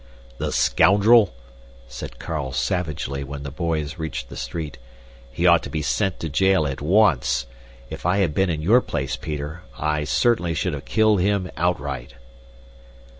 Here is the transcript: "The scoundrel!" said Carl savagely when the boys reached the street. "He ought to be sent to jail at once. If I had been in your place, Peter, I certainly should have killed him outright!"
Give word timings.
"The 0.39 0.51
scoundrel!" 0.51 1.31
said 1.87 2.17
Carl 2.17 2.53
savagely 2.53 3.23
when 3.23 3.43
the 3.43 3.51
boys 3.51 3.99
reached 3.99 4.29
the 4.29 4.35
street. 4.35 4.79
"He 5.31 5.45
ought 5.45 5.61
to 5.61 5.69
be 5.69 5.83
sent 5.83 6.19
to 6.21 6.27
jail 6.27 6.65
at 6.65 6.81
once. 6.81 7.45
If 7.91 8.03
I 8.03 8.17
had 8.17 8.33
been 8.33 8.49
in 8.49 8.63
your 8.63 8.81
place, 8.81 9.15
Peter, 9.15 9.61
I 9.77 10.05
certainly 10.05 10.55
should 10.55 10.73
have 10.73 10.85
killed 10.85 11.21
him 11.21 11.51
outright!" 11.55 12.15